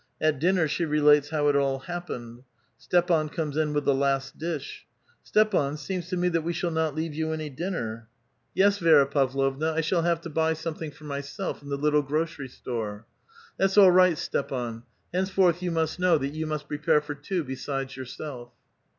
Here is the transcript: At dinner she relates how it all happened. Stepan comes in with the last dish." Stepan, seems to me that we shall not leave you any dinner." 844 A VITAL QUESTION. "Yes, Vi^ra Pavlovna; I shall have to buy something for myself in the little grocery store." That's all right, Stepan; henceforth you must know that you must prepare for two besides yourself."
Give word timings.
At 0.19 0.39
dinner 0.39 0.67
she 0.67 0.83
relates 0.83 1.29
how 1.29 1.47
it 1.47 1.55
all 1.55 1.77
happened. 1.77 2.41
Stepan 2.75 3.29
comes 3.29 3.55
in 3.55 3.71
with 3.71 3.85
the 3.85 3.93
last 3.93 4.39
dish." 4.39 4.87
Stepan, 5.23 5.77
seems 5.77 6.09
to 6.09 6.17
me 6.17 6.27
that 6.29 6.41
we 6.41 6.53
shall 6.53 6.71
not 6.71 6.95
leave 6.95 7.13
you 7.13 7.31
any 7.31 7.51
dinner." 7.51 8.07
844 8.55 8.55
A 8.55 8.55
VITAL 8.55 8.55
QUESTION. 8.55 8.55
"Yes, 8.55 8.79
Vi^ra 8.79 9.11
Pavlovna; 9.61 9.73
I 9.77 9.81
shall 9.81 10.01
have 10.01 10.21
to 10.21 10.29
buy 10.31 10.53
something 10.53 10.89
for 10.89 11.03
myself 11.03 11.61
in 11.61 11.69
the 11.69 11.77
little 11.77 12.01
grocery 12.01 12.49
store." 12.49 13.05
That's 13.57 13.77
all 13.77 13.91
right, 13.91 14.17
Stepan; 14.17 14.81
henceforth 15.13 15.61
you 15.61 15.69
must 15.69 15.99
know 15.99 16.17
that 16.17 16.33
you 16.33 16.47
must 16.47 16.67
prepare 16.67 16.99
for 17.01 17.13
two 17.13 17.43
besides 17.43 17.95
yourself." 17.95 18.49